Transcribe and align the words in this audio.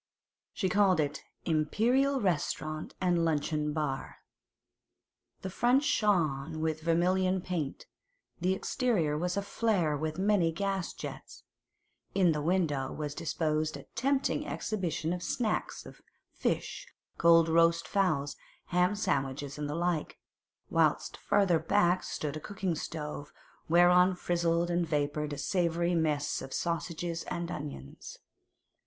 She 0.51 0.67
called 0.67 0.99
it 0.99 1.21
'Imperial 1.45 2.19
Restaurant 2.21 2.95
and 2.99 3.23
Luncheon 3.23 3.71
Bar.' 3.71 4.15
The 5.43 5.51
front 5.51 5.83
shone 5.83 6.59
with 6.59 6.81
vermilion 6.81 7.39
paint; 7.39 7.85
the 8.39 8.55
interior 8.55 9.15
was 9.15 9.37
aflare 9.37 9.95
with 9.95 10.17
many 10.17 10.51
gas 10.51 10.91
jets; 10.95 11.43
in 12.15 12.31
the 12.31 12.41
window 12.41 12.91
was 12.91 13.13
disposed 13.13 13.77
a 13.77 13.83
tempting 13.93 14.47
exhibition 14.47 15.13
of 15.13 15.21
'snacks' 15.21 15.85
of 15.85 16.01
fish, 16.33 16.87
cold 17.19 17.47
roast 17.47 17.87
fowls, 17.87 18.35
ham 18.69 18.95
sandwiches, 18.95 19.59
and 19.59 19.69
the 19.69 19.75
like; 19.75 20.17
whilst 20.71 21.15
farther 21.15 21.59
back 21.59 22.01
stood 22.01 22.35
a 22.35 22.39
cooking 22.39 22.73
stove, 22.73 23.31
whereon 23.69 24.15
frizzled 24.15 24.71
and 24.71 24.87
vapoured 24.87 25.33
a 25.33 25.37
savoury 25.37 25.93
mess 25.93 26.41
of 26.41 26.51
sausages 26.55 27.21
and 27.25 27.51
onions. 27.51 28.17